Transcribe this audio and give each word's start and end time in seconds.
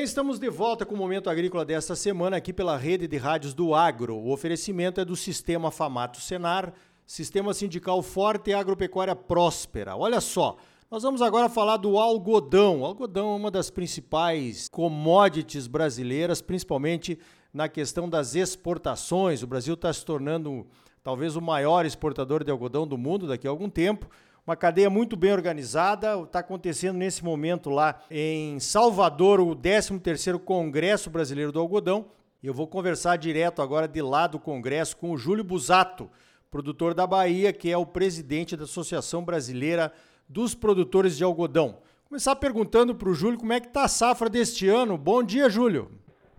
bem, 0.00 0.04
estamos 0.06 0.38
de 0.38 0.48
volta 0.48 0.86
com 0.86 0.94
o 0.94 0.96
Momento 0.96 1.28
Agrícola 1.28 1.62
desta 1.62 1.94
semana 1.94 2.38
aqui 2.38 2.54
pela 2.54 2.74
rede 2.74 3.06
de 3.06 3.18
rádios 3.18 3.52
do 3.52 3.74
Agro. 3.74 4.16
O 4.16 4.32
oferecimento 4.32 4.98
é 4.98 5.04
do 5.04 5.14
Sistema 5.14 5.70
Famato 5.70 6.22
Senar, 6.22 6.72
Sistema 7.04 7.52
Sindical 7.52 8.00
Forte 8.00 8.48
e 8.48 8.54
Agropecuária 8.54 9.14
Próspera. 9.14 9.94
Olha 9.94 10.18
só, 10.22 10.56
nós 10.90 11.02
vamos 11.02 11.20
agora 11.20 11.50
falar 11.50 11.76
do 11.76 11.98
algodão. 11.98 12.80
O 12.80 12.86
algodão 12.86 13.32
é 13.32 13.36
uma 13.36 13.50
das 13.50 13.68
principais 13.68 14.70
commodities 14.70 15.66
brasileiras, 15.66 16.40
principalmente 16.40 17.18
na 17.52 17.68
questão 17.68 18.08
das 18.08 18.34
exportações. 18.34 19.42
O 19.42 19.46
Brasil 19.46 19.74
está 19.74 19.92
se 19.92 20.02
tornando 20.02 20.66
talvez 21.02 21.36
o 21.36 21.42
maior 21.42 21.84
exportador 21.84 22.42
de 22.42 22.50
algodão 22.50 22.86
do 22.86 22.96
mundo 22.96 23.28
daqui 23.28 23.46
a 23.46 23.50
algum 23.50 23.68
tempo 23.68 24.08
uma 24.50 24.56
cadeia 24.56 24.90
muito 24.90 25.16
bem 25.16 25.32
organizada. 25.32 26.20
Está 26.22 26.40
acontecendo 26.40 26.96
nesse 26.96 27.24
momento 27.24 27.70
lá 27.70 28.02
em 28.10 28.58
Salvador 28.58 29.38
o 29.38 29.54
13º 29.54 30.40
Congresso 30.40 31.08
Brasileiro 31.08 31.52
do 31.52 31.60
Algodão. 31.60 32.10
Eu 32.42 32.52
vou 32.52 32.66
conversar 32.66 33.16
direto 33.16 33.62
agora 33.62 33.86
de 33.86 34.02
lá 34.02 34.26
do 34.26 34.40
Congresso 34.40 34.96
com 34.96 35.12
o 35.12 35.16
Júlio 35.16 35.44
Busato, 35.44 36.10
produtor 36.50 36.94
da 36.94 37.06
Bahia, 37.06 37.52
que 37.52 37.70
é 37.70 37.76
o 37.76 37.86
presidente 37.86 38.56
da 38.56 38.64
Associação 38.64 39.24
Brasileira 39.24 39.92
dos 40.28 40.52
Produtores 40.52 41.16
de 41.16 41.22
Algodão. 41.22 41.78
Começar 42.08 42.34
perguntando 42.34 42.92
para 42.92 43.08
o 43.08 43.14
Júlio 43.14 43.38
como 43.38 43.52
é 43.52 43.60
que 43.60 43.68
está 43.68 43.84
a 43.84 43.88
safra 43.88 44.28
deste 44.28 44.68
ano. 44.68 44.98
Bom 44.98 45.22
dia, 45.22 45.48
Júlio. 45.48 45.92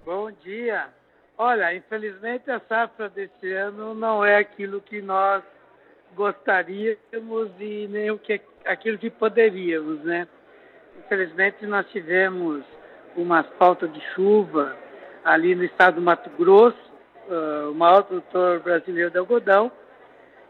Bom 0.03 0.29
dia. 0.43 0.89
Olha, 1.37 1.73
infelizmente 1.73 2.51
a 2.51 2.59
safra 2.59 3.07
deste 3.07 3.53
ano 3.53 3.93
não 3.93 4.25
é 4.25 4.35
aquilo 4.35 4.81
que 4.81 5.01
nós 5.01 5.41
gostaríamos 6.15 7.51
e 7.59 7.87
nem 7.90 8.12
o 8.12 8.17
que, 8.17 8.41
aquilo 8.65 8.98
que 8.98 9.09
poderíamos, 9.09 10.04
né? 10.04 10.27
Infelizmente 11.05 11.65
nós 11.65 11.85
tivemos 11.90 12.63
uma 13.15 13.43
falta 13.43 13.87
de 13.87 14.01
chuva 14.13 14.76
ali 15.23 15.55
no 15.55 15.63
estado 15.63 15.95
do 15.95 16.01
Mato 16.01 16.29
Grosso, 16.32 16.77
uh, 17.27 17.71
o 17.71 17.76
maior 17.76 18.04
produtor 18.04 18.59
brasileiro 18.59 19.12
de 19.12 19.17
algodão, 19.17 19.71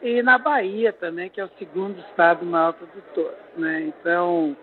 e 0.02 0.22
na 0.24 0.38
Bahia 0.38 0.92
também, 0.92 1.30
que 1.30 1.40
é 1.40 1.46
o 1.46 1.52
segundo 1.60 2.00
estado 2.00 2.46
maior 2.46 2.74
produtor, 2.74 3.36
né? 3.56 3.82
Então, 3.82 4.56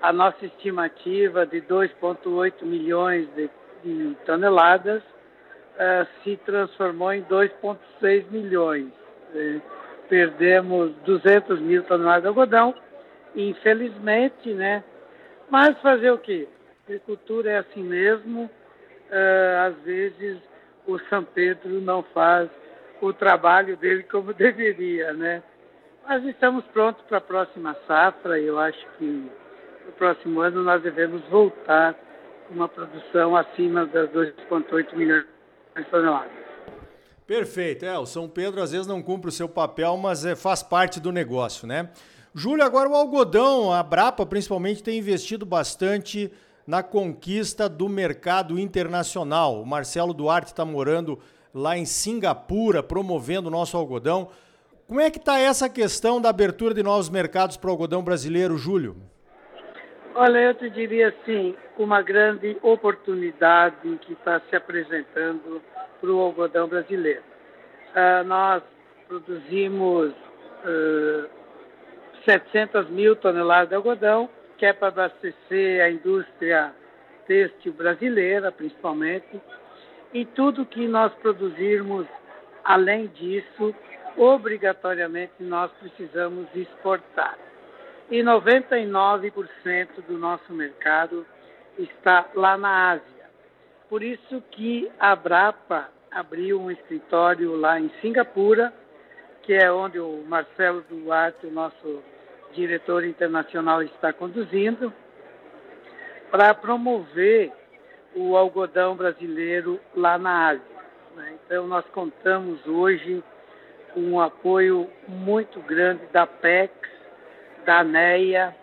a 0.00 0.12
nossa 0.12 0.46
estimativa 0.46 1.44
de 1.44 1.60
2,8 1.62 2.62
milhões 2.62 3.28
de, 3.34 3.50
de 3.82 4.14
toneladas 4.24 5.02
uh, 5.02 6.06
se 6.22 6.36
transformou 6.38 7.12
em 7.12 7.22
2,6 7.24 8.30
milhões. 8.30 8.86
Né? 9.34 9.60
Perdemos 10.08 10.92
200 11.04 11.60
mil 11.60 11.82
toneladas 11.84 12.22
de 12.22 12.28
algodão, 12.28 12.74
infelizmente, 13.34 14.52
né? 14.52 14.82
Mas 15.50 15.78
fazer 15.80 16.10
o 16.10 16.18
quê? 16.18 16.48
agricultura 16.88 17.50
é 17.50 17.58
assim 17.58 17.82
mesmo. 17.82 18.50
Uh, 19.10 19.68
às 19.68 19.76
vezes 19.84 20.38
o 20.86 20.98
São 21.10 21.22
Pedro 21.22 21.80
não 21.80 22.02
faz 22.02 22.48
o 23.00 23.12
trabalho 23.12 23.76
dele 23.76 24.02
como 24.04 24.32
deveria, 24.34 25.12
né? 25.12 25.42
Mas 26.06 26.24
estamos 26.24 26.64
prontos 26.66 27.04
para 27.06 27.18
a 27.18 27.22
próxima 27.22 27.76
safra 27.86 28.40
eu 28.40 28.58
acho 28.58 28.86
que 28.96 29.04
no 29.04 29.92
próximo 29.92 30.40
ano 30.40 30.62
nós 30.62 30.82
devemos 30.82 31.22
voltar 31.28 31.94
com 32.46 32.54
uma 32.54 32.68
produção 32.68 33.36
acima 33.36 33.84
das 33.86 34.08
2,8 34.10 34.94
milhões 34.94 35.26
de 35.76 35.84
toneladas. 35.84 36.47
Perfeito. 37.28 37.84
É, 37.84 37.98
o 37.98 38.06
São 38.06 38.26
Pedro 38.26 38.62
às 38.62 38.72
vezes 38.72 38.86
não 38.86 39.02
cumpre 39.02 39.28
o 39.28 39.32
seu 39.32 39.46
papel, 39.46 39.98
mas 39.98 40.24
é, 40.24 40.34
faz 40.34 40.62
parte 40.62 40.98
do 40.98 41.12
negócio, 41.12 41.66
né? 41.66 41.90
Júlio, 42.34 42.64
agora 42.64 42.88
o 42.88 42.94
algodão, 42.94 43.70
a 43.70 43.82
Brapa 43.82 44.24
principalmente 44.24 44.82
tem 44.82 44.98
investido 44.98 45.44
bastante 45.44 46.32
na 46.66 46.82
conquista 46.82 47.68
do 47.68 47.86
mercado 47.86 48.58
internacional. 48.58 49.60
O 49.60 49.66
Marcelo 49.66 50.14
Duarte 50.14 50.52
está 50.52 50.64
morando 50.64 51.18
lá 51.52 51.76
em 51.76 51.84
Singapura, 51.84 52.82
promovendo 52.82 53.48
o 53.48 53.52
nosso 53.52 53.76
algodão. 53.76 54.30
Como 54.86 54.98
é 54.98 55.10
que 55.10 55.18
está 55.18 55.38
essa 55.38 55.68
questão 55.68 56.22
da 56.22 56.30
abertura 56.30 56.72
de 56.72 56.82
novos 56.82 57.10
mercados 57.10 57.58
para 57.58 57.68
o 57.68 57.72
algodão 57.72 58.02
brasileiro, 58.02 58.56
Júlio? 58.56 58.96
Olha, 60.20 60.38
eu 60.38 60.54
te 60.54 60.68
diria 60.68 61.10
assim, 61.10 61.54
uma 61.78 62.02
grande 62.02 62.58
oportunidade 62.60 63.88
que 63.98 64.14
está 64.14 64.40
se 64.50 64.56
apresentando 64.56 65.62
para 66.00 66.10
o 66.10 66.18
algodão 66.18 66.66
brasileiro. 66.66 67.22
Uh, 67.94 68.24
nós 68.24 68.60
produzimos 69.06 70.10
uh, 70.10 71.24
ah, 71.24 71.28
700 72.24 72.90
mil 72.90 73.14
toneladas 73.14 73.68
de 73.68 73.76
algodão, 73.76 74.28
que 74.56 74.66
é 74.66 74.72
para 74.72 74.88
abastecer 74.88 75.84
a 75.84 75.88
indústria 75.88 76.72
têxtil 77.28 77.72
brasileira, 77.74 78.50
principalmente, 78.50 79.40
e 80.12 80.24
tudo 80.24 80.66
que 80.66 80.88
nós 80.88 81.14
produzirmos 81.22 82.08
além 82.64 83.06
disso, 83.06 83.72
obrigatoriamente 84.16 85.34
nós 85.38 85.70
precisamos 85.80 86.48
exportar. 86.56 87.38
E 88.10 88.22
99% 88.22 89.88
do 90.06 90.16
nosso 90.16 90.52
mercado 90.52 91.26
está 91.78 92.26
lá 92.34 92.56
na 92.56 92.92
Ásia. 92.92 93.28
Por 93.88 94.02
isso 94.02 94.42
que 94.50 94.90
a 94.98 95.14
Brapa 95.14 95.88
abriu 96.10 96.60
um 96.60 96.70
escritório 96.70 97.54
lá 97.56 97.78
em 97.78 97.90
Singapura, 98.00 98.72
que 99.42 99.52
é 99.52 99.70
onde 99.70 100.00
o 100.00 100.24
Marcelo 100.26 100.82
Duarte, 100.88 101.46
o 101.46 101.50
nosso 101.50 102.02
diretor 102.52 103.04
internacional, 103.04 103.82
está 103.82 104.12
conduzindo, 104.12 104.92
para 106.30 106.54
promover 106.54 107.52
o 108.14 108.36
algodão 108.36 108.96
brasileiro 108.96 109.78
lá 109.94 110.18
na 110.18 110.48
Ásia. 110.48 110.78
Né? 111.14 111.34
Então, 111.44 111.66
nós 111.66 111.84
contamos 111.88 112.66
hoje 112.66 113.22
com 113.92 114.00
um 114.00 114.20
apoio 114.20 114.88
muito 115.06 115.60
grande 115.60 116.06
da 116.06 116.26
PEX, 116.26 116.72
da 117.68 117.80
ANEA, 117.80 118.56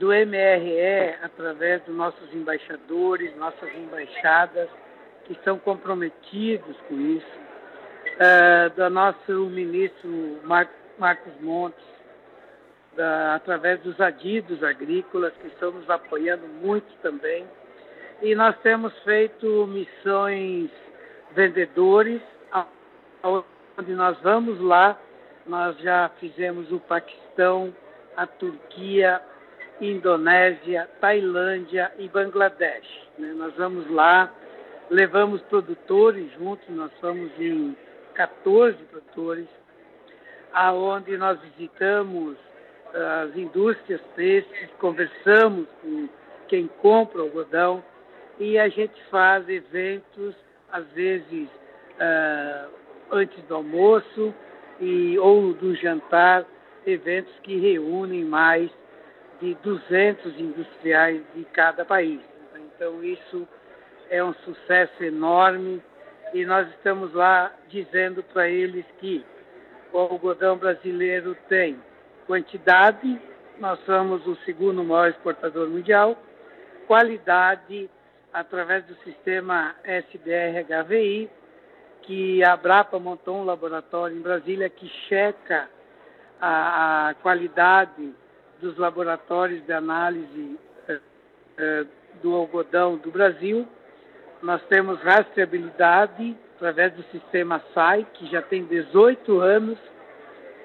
do 0.00 0.08
MRE, 0.08 1.14
através 1.22 1.80
dos 1.84 1.94
nossos 1.94 2.34
embaixadores, 2.34 3.36
nossas 3.36 3.72
embaixadas, 3.72 4.68
que 5.24 5.32
estão 5.32 5.60
comprometidos 5.60 6.76
com 6.88 7.00
isso, 7.00 7.38
uh, 8.16 8.70
do 8.74 8.90
nosso 8.90 9.32
ministro 9.46 10.40
Mar 10.42 10.68
Marcos 10.98 11.32
Montes, 11.40 11.84
da, 12.96 13.36
através 13.36 13.80
dos 13.82 14.00
adidos 14.00 14.60
agrícolas, 14.64 15.32
que 15.40 15.46
estão 15.46 15.70
nos 15.70 15.88
apoiando 15.88 16.48
muito 16.48 16.92
também. 17.00 17.46
E 18.22 18.34
nós 18.34 18.58
temos 18.58 18.92
feito 19.04 19.68
missões 19.68 20.68
vendedores, 21.30 22.20
onde 23.78 23.92
nós 23.92 24.18
vamos 24.20 24.60
lá, 24.60 24.98
nós 25.46 25.78
já 25.78 26.10
fizemos 26.18 26.72
o 26.72 26.80
Paquistão, 26.80 27.72
a 28.16 28.26
Turquia, 28.26 29.20
Indonésia, 29.80 30.88
Tailândia 31.00 31.92
e 31.98 32.08
Bangladesh. 32.08 32.88
Né? 33.18 33.32
Nós 33.36 33.54
vamos 33.56 33.90
lá, 33.90 34.32
levamos 34.90 35.40
produtores 35.42 36.32
juntos, 36.34 36.66
nós 36.68 36.92
fomos 37.00 37.30
em 37.38 37.76
14 38.14 38.76
produtores, 38.84 39.48
aonde 40.52 41.16
nós 41.16 41.38
visitamos 41.40 42.36
uh, 42.94 43.24
as 43.24 43.36
indústrias 43.36 44.00
têxteis, 44.14 44.70
conversamos 44.78 45.66
com 45.80 46.08
quem 46.48 46.66
compra 46.66 47.22
o 47.22 47.24
algodão 47.24 47.82
e 48.38 48.58
a 48.58 48.68
gente 48.68 49.02
faz 49.10 49.48
eventos, 49.48 50.34
às 50.70 50.86
vezes 50.92 51.48
uh, 51.96 52.70
antes 53.10 53.42
do 53.44 53.54
almoço 53.54 54.34
e, 54.80 55.18
ou 55.18 55.52
do 55.54 55.74
jantar, 55.74 56.44
eventos 56.86 57.32
que 57.42 57.58
reúnem 57.58 58.24
mais 58.24 58.70
de 59.40 59.54
200 59.56 60.38
industriais 60.38 61.22
de 61.34 61.44
cada 61.46 61.84
país. 61.84 62.20
Então, 62.54 63.02
isso 63.02 63.46
é 64.10 64.22
um 64.22 64.34
sucesso 64.34 65.02
enorme 65.02 65.82
e 66.34 66.44
nós 66.44 66.68
estamos 66.70 67.12
lá 67.12 67.52
dizendo 67.68 68.22
para 68.22 68.48
eles 68.48 68.84
que 68.98 69.24
o 69.92 69.98
algodão 69.98 70.56
brasileiro 70.56 71.36
tem 71.48 71.78
quantidade, 72.26 73.20
nós 73.58 73.78
somos 73.84 74.26
o 74.26 74.36
segundo 74.44 74.82
maior 74.82 75.10
exportador 75.10 75.68
mundial, 75.68 76.16
qualidade 76.86 77.90
através 78.32 78.84
do 78.86 78.94
sistema 79.04 79.74
SDR-HVI, 79.84 81.28
que 82.02 82.42
a 82.44 82.56
Brapa 82.56 82.98
montou 82.98 83.36
um 83.36 83.44
laboratório 83.44 84.16
em 84.16 84.22
Brasília 84.22 84.68
que 84.70 84.88
checa 85.08 85.68
a, 86.42 87.10
a 87.10 87.14
qualidade 87.14 88.12
dos 88.60 88.76
laboratórios 88.76 89.64
de 89.64 89.72
análise 89.72 90.58
eh, 90.88 91.00
eh, 91.56 91.86
do 92.20 92.34
algodão 92.34 92.96
do 92.96 93.12
Brasil. 93.12 93.66
Nós 94.42 94.60
temos 94.64 95.00
rastreabilidade 95.00 96.36
através 96.56 96.92
do 96.94 97.04
sistema 97.04 97.62
SAI, 97.72 98.04
que 98.14 98.26
já 98.26 98.42
tem 98.42 98.64
18 98.64 99.38
anos, 99.38 99.78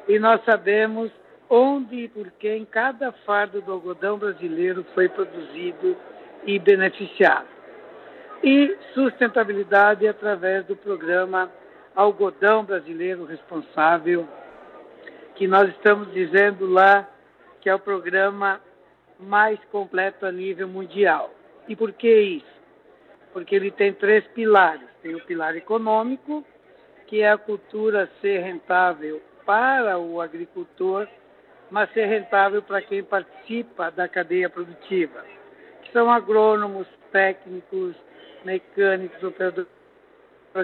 e 0.08 0.18
nós 0.18 0.44
sabemos 0.44 1.12
onde 1.48 2.06
e 2.06 2.08
por 2.08 2.32
quem 2.40 2.66
cada 2.66 3.12
fardo 3.12 3.62
do 3.62 3.72
algodão 3.72 4.18
brasileiro 4.18 4.84
foi 4.96 5.08
produzido 5.08 5.96
e 6.44 6.58
beneficiado. 6.58 7.48
e 8.44 8.78
sustentabilidade 8.94 10.08
através 10.08 10.64
do 10.66 10.76
programa 10.76 11.50
Algodão 11.96 12.64
Brasileiro 12.64 13.26
Responsável, 13.26 14.28
que 15.38 15.48
nós 15.48 15.70
estamos 15.70 16.12
dizendo 16.14 16.66
lá 16.66 17.08
que 17.62 17.70
é 17.70 17.76
o 17.76 17.80
programa 17.80 18.60
mais 19.20 19.60
completo 19.66 20.26
a 20.26 20.32
nível 20.32 20.68
mundial. 20.68 21.32
E 21.68 21.76
por 21.76 21.94
que 21.94 22.12
isso? 22.12 22.58
Porque 23.34 23.56
ele 23.56 23.70
tem 23.70 23.94
três 23.94 24.26
pilares. 24.28 24.88
Tem 25.02 25.14
o 25.14 25.24
pilar 25.26 25.56
econômico, 25.56 26.44
que 27.06 27.22
é 27.22 27.32
a 27.32 27.38
cultura 27.38 28.10
ser 28.20 28.40
rentável 28.40 29.22
para 29.46 29.98
o 30.00 30.20
agricultor, 30.20 31.08
mas 31.70 31.92
ser 31.94 32.06
rentável 32.06 32.62
para 32.62 32.82
quem 32.82 33.04
participa 33.04 33.92
da 33.92 34.08
cadeia 34.08 34.50
produtiva, 34.50 35.24
que 35.84 35.92
são 35.92 36.10
agrônomos, 36.12 36.88
técnicos, 37.12 37.96
mecânicos, 38.44 39.22
operadores 39.24 39.68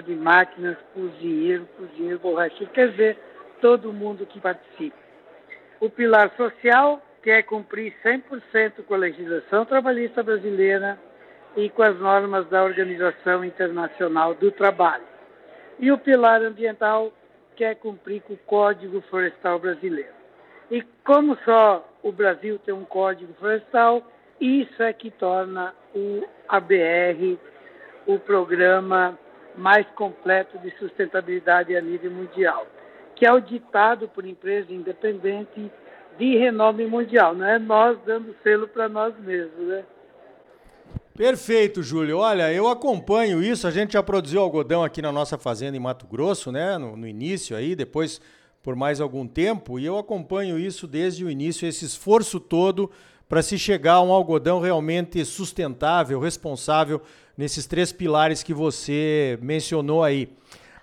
de 0.04 0.14
máquinas, 0.16 0.76
cozinheiro, 0.92 1.68
cozinheiro, 1.76 2.18
borracheiro, 2.18 2.72
quer 2.72 2.90
dizer, 2.90 3.18
todo 3.64 3.94
mundo 3.94 4.26
que 4.26 4.38
participa. 4.38 4.98
O 5.80 5.88
pilar 5.88 6.30
social, 6.36 7.00
que 7.22 7.30
é 7.30 7.42
cumprir 7.42 7.94
100% 8.04 8.84
com 8.86 8.92
a 8.92 8.98
legislação 8.98 9.64
trabalhista 9.64 10.22
brasileira 10.22 10.98
e 11.56 11.70
com 11.70 11.82
as 11.82 11.98
normas 11.98 12.46
da 12.50 12.62
Organização 12.62 13.42
Internacional 13.42 14.34
do 14.34 14.50
Trabalho. 14.50 15.04
E 15.78 15.90
o 15.90 15.96
pilar 15.96 16.42
ambiental, 16.42 17.10
que 17.56 17.64
é 17.64 17.74
cumprir 17.74 18.20
com 18.20 18.34
o 18.34 18.38
Código 18.44 19.00
Florestal 19.08 19.58
Brasileiro. 19.58 20.12
E 20.70 20.82
como 21.02 21.34
só 21.42 21.90
o 22.02 22.12
Brasil 22.12 22.58
tem 22.58 22.74
um 22.74 22.84
Código 22.84 23.32
Florestal, 23.40 24.06
isso 24.38 24.82
é 24.82 24.92
que 24.92 25.10
torna 25.10 25.74
o 25.94 26.22
ABR 26.46 27.38
o 28.06 28.18
programa 28.18 29.18
mais 29.56 29.86
completo 29.92 30.58
de 30.58 30.70
sustentabilidade 30.76 31.74
a 31.74 31.80
nível 31.80 32.10
mundial, 32.10 32.66
que 33.16 33.24
é 33.24 33.28
auditado 33.28 34.08
por 34.08 34.26
empresa 34.26 34.72
independente 34.72 35.70
de 36.18 36.36
renome 36.36 36.86
mundial. 36.86 37.34
Não 37.34 37.46
é 37.46 37.58
nós 37.58 37.98
dando 38.04 38.34
selo 38.42 38.68
para 38.68 38.88
nós 38.88 39.14
mesmos, 39.18 39.66
né? 39.66 39.84
Perfeito, 41.16 41.80
Júlio. 41.80 42.18
Olha, 42.18 42.52
eu 42.52 42.66
acompanho 42.66 43.40
isso. 43.40 43.68
A 43.68 43.70
gente 43.70 43.92
já 43.92 44.02
produziu 44.02 44.40
algodão 44.40 44.82
aqui 44.82 45.00
na 45.00 45.12
nossa 45.12 45.38
fazenda 45.38 45.76
em 45.76 45.80
Mato 45.80 46.06
Grosso, 46.06 46.50
né? 46.50 46.76
No, 46.76 46.96
no, 46.96 47.06
início 47.06 47.56
aí, 47.56 47.76
depois 47.76 48.20
por 48.60 48.74
mais 48.74 49.00
algum 49.00 49.26
tempo, 49.26 49.78
e 49.78 49.84
eu 49.84 49.98
acompanho 49.98 50.58
isso 50.58 50.86
desde 50.86 51.22
o 51.22 51.30
início, 51.30 51.68
esse 51.68 51.84
esforço 51.84 52.40
todo 52.40 52.90
para 53.28 53.42
se 53.42 53.58
chegar 53.58 53.94
a 53.94 54.02
um 54.02 54.10
algodão 54.10 54.58
realmente 54.58 55.22
sustentável, 55.24 56.18
responsável 56.18 57.02
nesses 57.36 57.66
três 57.66 57.92
pilares 57.92 58.42
que 58.42 58.54
você 58.54 59.38
mencionou 59.42 60.02
aí. 60.02 60.30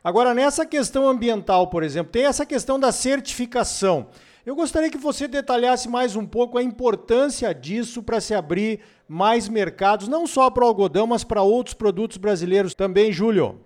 Agora, 0.04 0.34
nessa 0.34 0.66
questão 0.66 1.08
ambiental, 1.08 1.68
por 1.68 1.84
exemplo, 1.84 2.12
tem 2.12 2.26
essa 2.26 2.44
questão 2.46 2.80
da 2.80 2.92
certificação. 2.92 4.08
Eu 4.44 4.56
gostaria 4.56 4.90
que 4.90 4.98
você 4.98 5.28
detalhasse 5.28 5.88
mais 5.88 6.16
um 6.16 6.26
pouco 6.26 6.58
a 6.58 6.64
importância 6.64 7.54
disso 7.54 8.02
para 8.02 8.20
se 8.20 8.34
abrir 8.34 8.80
mais 9.08 9.48
mercados, 9.48 10.08
não 10.08 10.26
só 10.26 10.50
para 10.50 10.64
o 10.64 10.68
algodão, 10.68 11.06
mas 11.06 11.24
para 11.24 11.44
outros 11.44 11.76
produtos 11.76 12.18
brasileiros 12.18 12.74
também, 12.74 13.12
Júlio. 13.12 13.62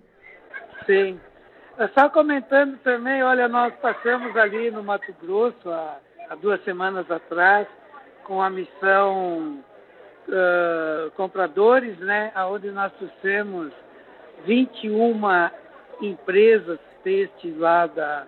Sim. 0.84 1.18
Só 1.94 2.10
comentando 2.10 2.76
também, 2.78 3.22
olha, 3.22 3.48
nós 3.48 3.72
passamos 3.76 4.36
ali 4.36 4.70
no 4.70 4.82
Mato 4.82 5.14
Grosso 5.22 5.70
há, 5.70 5.98
há 6.28 6.34
duas 6.34 6.62
semanas 6.64 7.10
atrás 7.10 7.66
com 8.24 8.42
a 8.42 8.50
missão 8.50 9.62
uh, 10.28 11.10
compradores, 11.12 11.98
né, 11.98 12.32
onde 12.50 12.70
nós 12.70 12.92
trouxemos 12.94 13.72
21 14.44 15.14
empresas 16.00 16.78
têxteis 17.02 17.56
lá 17.58 17.86
da, 17.86 18.26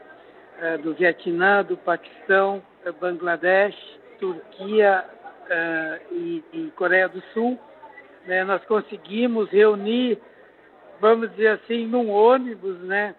uh, 0.59 0.82
do 0.82 0.94
Vietnã, 0.94 1.65
do 1.65 1.76
Paquistão, 1.76 2.62
Bangladesh, 3.00 3.76
Turquia 4.19 5.05
uh, 5.05 6.15
e, 6.15 6.44
e, 6.53 6.70
Coreia 6.76 7.09
do 7.09 7.20
Sul. 7.32 7.59
Né, 8.26 8.44
nós 8.44 8.62
conseguimos 8.67 9.49
reunir, 9.50 10.19
vamos 11.00 11.31
dizer 11.31 11.61
assim, 11.61 11.87
num 11.87 12.11
ônibus, 12.11 12.79
né, 12.81 13.15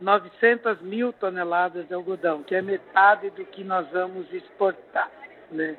900 0.00 0.80
mil 0.82 1.12
toneladas 1.12 1.86
de 1.88 1.94
algodão, 1.94 2.42
que 2.42 2.54
é 2.54 2.62
metade 2.62 3.30
do 3.30 3.44
que 3.44 3.64
nós 3.64 3.88
vamos 3.90 4.32
exportar. 4.32 5.10
Né? 5.50 5.76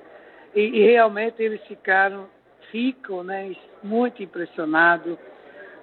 E, 0.54 0.62
e 0.62 0.88
realmente 0.88 1.42
eles 1.42 1.62
ficaram, 1.66 2.28
ficam 2.72 3.24
né, 3.24 3.56
muito 3.82 4.22
impressionados 4.22 5.18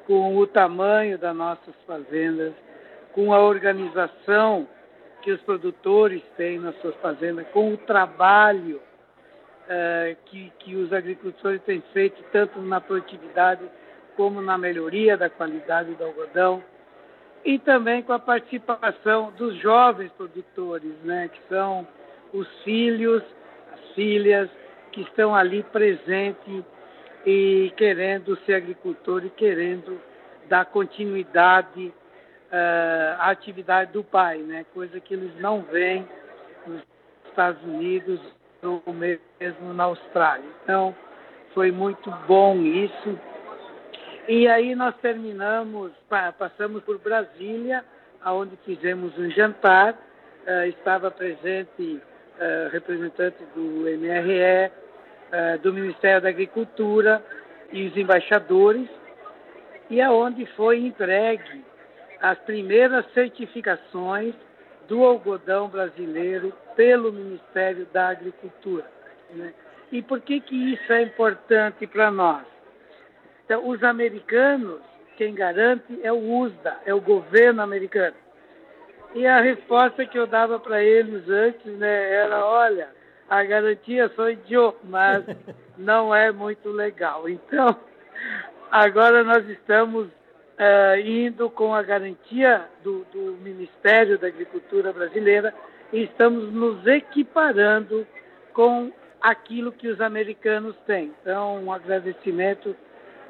com 0.07 0.37
o 0.37 0.47
tamanho 0.47 1.19
das 1.19 1.35
nossas 1.35 1.75
fazendas, 1.87 2.53
com 3.13 3.33
a 3.33 3.41
organização 3.41 4.69
que 5.23 5.33
os 5.33 5.41
produtores 5.43 6.23
têm 6.37 6.59
nas 6.59 6.79
suas 6.81 6.95
fazendas, 6.97 7.47
com 7.49 7.73
o 7.73 7.77
trabalho 7.77 8.77
uh, 8.77 10.17
que, 10.27 10.53
que 10.61 10.77
os 10.77 10.93
agricultores 10.93 11.61
têm 11.63 11.83
feito, 11.93 12.23
tanto 12.33 12.61
na 12.61 12.81
produtividade 12.81 13.63
como 14.17 14.41
na 14.41 14.57
melhoria 14.57 15.17
da 15.17 15.29
qualidade 15.29 15.95
do 15.95 16.05
algodão, 16.05 16.63
e 17.45 17.59
também 17.59 18.03
com 18.03 18.13
a 18.13 18.19
participação 18.19 19.33
dos 19.37 19.57
jovens 19.57 20.11
produtores, 20.13 20.93
né, 21.05 21.29
que 21.29 21.41
são 21.49 21.87
os 22.33 22.49
filhos 22.63 23.23
filhas 23.97 24.49
que 24.93 25.01
estão 25.01 25.35
ali 25.35 25.65
presentes 25.65 26.63
e 27.27 27.73
querendo 27.77 28.39
ser 28.47 28.55
agricultor 28.55 29.25
e 29.25 29.31
querendo 29.31 30.01
dar 30.49 30.65
continuidade 30.67 31.93
uh, 32.53 33.19
à 33.19 33.31
atividade 33.31 33.93
do 33.93 34.05
pai, 34.05 34.39
né? 34.39 34.65
coisa 34.73 35.01
que 35.01 35.13
eles 35.13 35.37
não 35.41 35.63
veem 35.63 36.07
nos 36.65 36.81
Estados 37.29 37.61
Unidos 37.65 38.21
ou 38.63 38.81
mesmo 38.93 39.75
na 39.75 39.85
Austrália. 39.85 40.47
Então, 40.63 40.95
foi 41.53 41.73
muito 41.73 42.11
bom 42.29 42.59
isso. 42.63 43.19
E 44.29 44.47
aí 44.47 44.75
nós 44.77 44.95
terminamos, 44.99 45.93
passamos 46.39 46.83
por 46.85 46.99
Brasília, 46.99 47.85
onde 48.25 48.57
fizemos 48.65 49.17
um 49.19 49.31
jantar, 49.31 49.95
uh, 49.95 50.69
estava 50.69 51.11
presente 51.11 52.01
uh, 52.39 52.71
representante 52.71 53.39
do 53.55 53.85
MRE, 53.99 54.71
eh, 55.33 55.59
do 55.59 55.73
Ministério 55.73 56.21
da 56.21 56.29
Agricultura 56.29 57.23
e 57.73 57.87
os 57.87 57.97
embaixadores, 57.97 58.89
e 59.91 60.01
aonde 60.01 60.45
é 60.45 60.47
foi 60.57 60.79
entregue 60.81 61.65
as 62.21 62.39
primeiras 62.39 63.05
certificações 63.13 64.35
do 64.89 65.05
algodão 65.05 65.69
brasileiro 65.69 66.53
pelo 66.75 67.13
Ministério 67.13 67.87
da 67.93 68.09
Agricultura. 68.09 68.85
Né? 69.31 69.53
E 69.93 70.03
por 70.03 70.21
que, 70.21 70.41
que 70.41 70.75
isso 70.75 70.93
é 70.93 71.03
importante 71.03 71.87
para 71.87 72.11
nós? 72.11 72.45
Então, 73.45 73.69
os 73.69 73.83
americanos, 73.83 74.81
quem 75.17 75.35
garante 75.35 76.01
é 76.03 76.13
o 76.13 76.41
USDA, 76.41 76.79
é 76.85 76.93
o 76.93 77.01
governo 77.01 77.63
americano. 77.63 78.17
E 79.15 79.27
a 79.27 79.41
resposta 79.41 80.05
que 80.05 80.19
eu 80.19 80.27
dava 80.27 80.59
para 80.59 80.83
eles 80.83 81.29
antes 81.29 81.65
né, 81.79 82.13
era, 82.13 82.45
olha, 82.45 82.89
a 83.29 83.43
garantia 83.45 84.11
sou 84.15 84.31
idiota, 84.31 84.79
mas 84.85 85.25
não 85.77 86.15
é 86.15 86.31
muito 86.33 86.71
legal. 86.71 87.29
Então, 87.29 87.77
agora 88.71 89.25
nós 89.25 89.49
estamos 89.49 90.07
uh, 90.07 91.01
indo 91.05 91.51
com 91.51 91.75
a 91.75 91.83
garantia 91.83 92.65
do, 92.83 93.05
do 93.13 93.37
Ministério 93.43 94.19
da 94.19 94.29
Agricultura 94.29 94.93
Brasileira 94.93 95.55
e 95.93 96.03
estamos 96.05 96.53
nos 96.53 96.87
equiparando 96.87 98.07
com 98.53 98.93
aquilo 99.21 99.73
que 99.73 99.89
os 99.89 100.01
americanos 100.01 100.77
têm. 100.87 101.13
Então, 101.21 101.63
um 101.63 101.73
agradecimento 101.73 102.77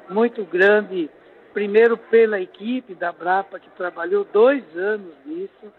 muito 0.09 0.43
grande 0.45 1.09
primeiro 1.53 1.97
pela 1.97 2.39
equipe 2.39 2.93
da 2.93 3.11
Brapa, 3.11 3.59
que 3.59 3.69
trabalhou 3.71 4.23
dois 4.31 4.63
anos 4.77 5.13
nisso, 5.25 5.73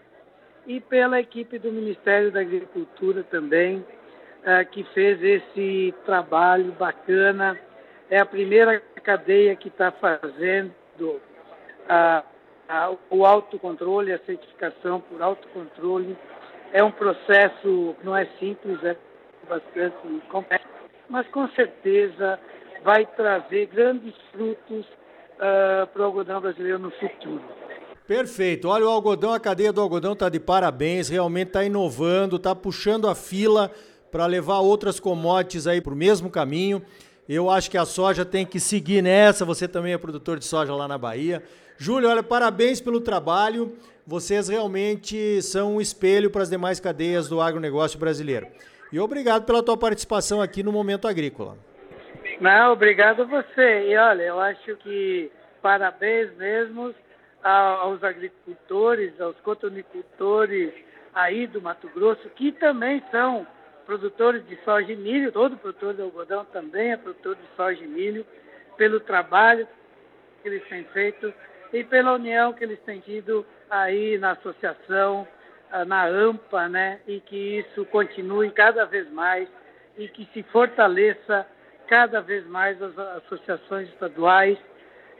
e 0.67 0.79
pela 0.79 1.19
equipe 1.19 1.57
do 1.57 1.71
Ministério 1.71 2.31
da 2.31 2.41
Agricultura 2.41 3.23
também, 3.23 3.83
uh, 4.43 4.69
que 4.71 4.83
fez 4.93 5.21
esse 5.21 5.93
trabalho 6.05 6.71
bacana. 6.73 7.57
É 8.09 8.19
a 8.19 8.25
primeira 8.25 8.81
cadeia 9.03 9.55
que 9.55 9.67
está 9.67 9.91
fazendo 9.91 10.71
uh, 10.99 11.19
uh, 12.69 12.97
o 13.09 13.25
autocontrole, 13.25 14.13
a 14.13 14.19
certificação 14.19 15.01
por 15.01 15.21
autocontrole. 15.21 16.17
É 16.71 16.83
um 16.83 16.91
processo 16.91 17.95
que 17.99 18.05
não 18.05 18.15
é 18.15 18.25
simples, 18.39 18.83
é 18.83 18.95
bastante 19.47 19.95
complexo, 20.29 20.67
mas 21.09 21.27
com 21.29 21.47
certeza 21.49 22.39
vai 22.83 23.05
trazer 23.05 23.65
grandes 23.67 24.13
frutos 24.31 24.85
uh, 24.85 25.87
para 25.87 26.01
o 26.01 26.05
algodão 26.05 26.39
brasileiro 26.39 26.79
no 26.79 26.91
futuro. 26.91 27.41
Perfeito. 28.07 28.67
Olha, 28.67 28.85
o 28.85 28.89
algodão, 28.89 29.33
a 29.33 29.39
cadeia 29.39 29.71
do 29.71 29.81
algodão 29.81 30.13
está 30.13 30.29
de 30.29 30.39
parabéns, 30.39 31.09
realmente 31.09 31.49
está 31.49 31.63
inovando, 31.63 32.37
está 32.37 32.55
puxando 32.55 33.07
a 33.07 33.13
fila 33.13 33.71
para 34.11 34.25
levar 34.25 34.59
outras 34.59 34.99
commodities 34.99 35.67
aí 35.67 35.81
para 35.81 35.93
o 35.93 35.95
mesmo 35.95 36.29
caminho. 36.29 36.81
Eu 37.27 37.49
acho 37.49 37.69
que 37.69 37.77
a 37.77 37.85
soja 37.85 38.25
tem 38.25 38.45
que 38.45 38.59
seguir 38.59 39.03
nessa. 39.03 39.45
Você 39.45 39.67
também 39.67 39.93
é 39.93 39.97
produtor 39.97 40.39
de 40.39 40.45
soja 40.45 40.73
lá 40.73 40.87
na 40.87 40.97
Bahia. 40.97 41.43
Júlio, 41.77 42.09
olha, 42.09 42.23
parabéns 42.23 42.81
pelo 42.81 42.99
trabalho. 42.99 43.77
Vocês 44.05 44.49
realmente 44.49 45.41
são 45.43 45.75
um 45.75 45.81
espelho 45.81 46.31
para 46.31 46.41
as 46.41 46.49
demais 46.49 46.79
cadeias 46.79 47.29
do 47.29 47.39
agronegócio 47.39 47.99
brasileiro. 47.99 48.47
E 48.91 48.99
obrigado 48.99 49.45
pela 49.45 49.61
tua 49.61 49.77
participação 49.77 50.41
aqui 50.41 50.63
no 50.63 50.71
Momento 50.71 51.07
Agrícola. 51.07 51.55
Não, 52.41 52.73
obrigado 52.73 53.21
a 53.21 53.25
você. 53.25 53.89
E 53.89 53.95
olha, 53.95 54.23
eu 54.23 54.39
acho 54.39 54.75
que 54.77 55.31
parabéns 55.61 56.35
mesmo 56.35 56.93
aos 57.43 58.03
agricultores, 58.03 59.19
aos 59.21 59.39
cotonicultores 59.41 60.73
aí 61.13 61.45
do 61.47 61.61
Mato 61.61 61.87
Grosso, 61.93 62.27
que 62.31 62.51
também 62.51 63.03
são 63.11 63.45
produtores 63.89 64.45
de 64.45 64.55
soja 64.57 64.93
e 64.93 64.95
milho, 64.95 65.31
todo 65.31 65.57
produtor 65.57 65.95
de 65.95 66.03
algodão 66.03 66.45
também 66.45 66.91
é 66.91 66.97
produtor 66.97 67.35
de 67.35 67.41
soja 67.55 67.83
e 67.83 67.87
milho, 67.87 68.23
pelo 68.77 68.99
trabalho 68.99 69.67
que 70.43 70.47
eles 70.47 70.63
têm 70.67 70.83
feito 70.93 71.33
e 71.73 71.83
pela 71.83 72.13
união 72.13 72.53
que 72.53 72.63
eles 72.63 72.79
têm 72.81 72.99
tido 72.99 73.43
aí 73.67 74.15
na 74.19 74.33
associação, 74.33 75.27
ah, 75.71 75.85
na 75.85 76.03
AMPA, 76.03 76.69
né? 76.69 76.99
E 77.07 77.19
que 77.19 77.57
isso 77.57 77.83
continue 77.85 78.51
cada 78.51 78.85
vez 78.85 79.09
mais 79.09 79.49
e 79.97 80.07
que 80.07 80.29
se 80.33 80.43
fortaleça 80.43 81.47
cada 81.87 82.21
vez 82.21 82.45
mais 82.45 82.79
as 82.79 82.95
associações 82.95 83.89
estaduais 83.89 84.59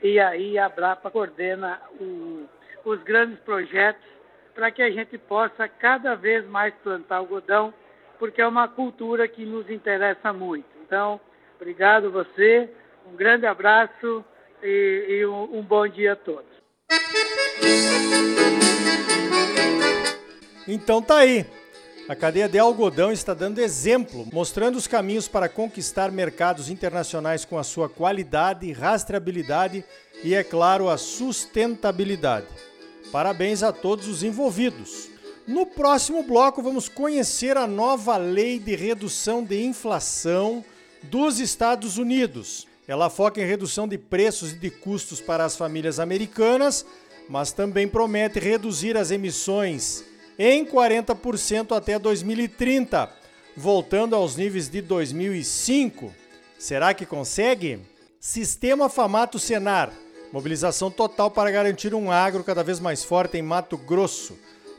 e 0.00 0.20
aí 0.20 0.56
a 0.56 0.68
Brapa 0.68 1.10
coordena 1.10 1.80
o, 2.00 2.46
os 2.84 3.02
grandes 3.02 3.40
projetos 3.40 4.08
para 4.54 4.70
que 4.70 4.80
a 4.80 4.90
gente 4.92 5.18
possa 5.18 5.66
cada 5.66 6.14
vez 6.14 6.46
mais 6.46 6.72
plantar 6.84 7.16
algodão, 7.16 7.74
porque 8.20 8.42
é 8.42 8.46
uma 8.46 8.68
cultura 8.68 9.26
que 9.26 9.46
nos 9.46 9.68
interessa 9.70 10.30
muito. 10.30 10.66
Então, 10.86 11.18
obrigado 11.56 12.12
você, 12.12 12.68
um 13.10 13.16
grande 13.16 13.46
abraço 13.46 14.22
e, 14.62 15.06
e 15.08 15.26
um, 15.26 15.58
um 15.58 15.62
bom 15.62 15.88
dia 15.88 16.12
a 16.12 16.16
todos. 16.16 16.44
Então 20.68 21.00
tá 21.00 21.18
aí. 21.18 21.46
A 22.08 22.14
cadeia 22.14 22.48
de 22.48 22.58
algodão 22.58 23.10
está 23.10 23.32
dando 23.32 23.60
exemplo, 23.60 24.26
mostrando 24.32 24.76
os 24.76 24.86
caminhos 24.86 25.26
para 25.26 25.48
conquistar 25.48 26.10
mercados 26.10 26.68
internacionais 26.68 27.44
com 27.44 27.56
a 27.56 27.62
sua 27.62 27.88
qualidade, 27.88 28.70
rastreabilidade 28.72 29.84
e, 30.22 30.34
é 30.34 30.44
claro, 30.44 30.88
a 30.88 30.98
sustentabilidade. 30.98 32.48
Parabéns 33.12 33.62
a 33.62 33.72
todos 33.72 34.08
os 34.08 34.22
envolvidos. 34.22 35.09
No 35.50 35.66
próximo 35.66 36.22
bloco, 36.22 36.62
vamos 36.62 36.88
conhecer 36.88 37.56
a 37.56 37.66
nova 37.66 38.16
lei 38.16 38.56
de 38.56 38.76
redução 38.76 39.42
de 39.42 39.60
inflação 39.60 40.64
dos 41.02 41.40
Estados 41.40 41.98
Unidos. 41.98 42.68
Ela 42.86 43.10
foca 43.10 43.40
em 43.40 43.44
redução 43.44 43.88
de 43.88 43.98
preços 43.98 44.52
e 44.52 44.54
de 44.54 44.70
custos 44.70 45.20
para 45.20 45.44
as 45.44 45.56
famílias 45.56 45.98
americanas, 45.98 46.86
mas 47.28 47.50
também 47.50 47.88
promete 47.88 48.38
reduzir 48.38 48.96
as 48.96 49.10
emissões 49.10 50.04
em 50.38 50.64
40% 50.64 51.76
até 51.76 51.98
2030, 51.98 53.10
voltando 53.56 54.14
aos 54.14 54.36
níveis 54.36 54.68
de 54.68 54.80
2005. 54.80 56.14
Será 56.60 56.94
que 56.94 57.04
consegue? 57.04 57.80
Sistema 58.20 58.88
Famato 58.88 59.36
Senar. 59.36 59.92
Mobilização 60.32 60.92
total 60.92 61.28
para 61.28 61.50
garantir 61.50 61.92
um 61.92 62.08
agro 62.08 62.44
cada 62.44 62.62
vez 62.62 62.78
mais 62.78 63.02
forte 63.02 63.36
em 63.36 63.42
Mato 63.42 63.76
Grosso. 63.76 64.38